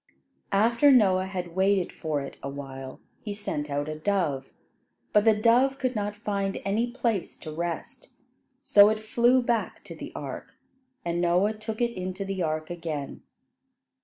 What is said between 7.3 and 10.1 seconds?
to rest, so it flew back to